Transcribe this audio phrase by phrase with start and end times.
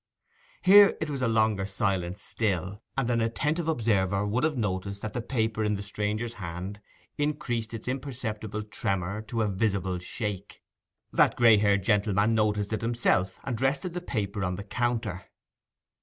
[0.63, 5.13] Here it was a longer silence still; and an attentive observer would have noticed that
[5.13, 6.81] the paper in the stranger's hand
[7.19, 10.63] increased its imperceptible tremor to a visible shake.
[11.13, 15.25] That gray haired gentleman noticed it himself, and rested the paper on the counter.